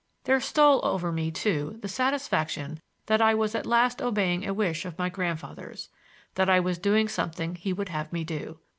[0.23, 4.83] There stole over me, too, the satisfaction that I was at last obeying a wish
[4.83, 5.89] of my grandfather's,
[6.33, 8.57] that I was doing something he would have me do.